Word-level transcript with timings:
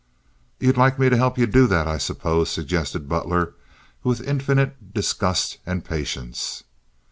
"Ye'd 0.59 0.77
like 0.77 0.97
me 0.97 1.09
to 1.09 1.15
help 1.15 1.37
ye 1.37 1.45
do 1.45 1.67
that, 1.67 1.87
I 1.87 1.99
suppose?" 1.99 2.49
suggested 2.49 3.07
Butler, 3.07 3.53
with 4.03 4.27
infinite 4.27 4.95
disgust 4.95 5.59
and 5.63 5.85
patience. 5.85 6.63